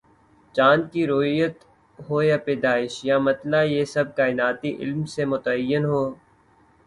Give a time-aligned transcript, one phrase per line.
[0.55, 1.55] چاند کی رویت
[1.99, 6.09] ہو یا پیدائش یا مطلع، یہ سب کائناتی علم سے متعین ہوں۔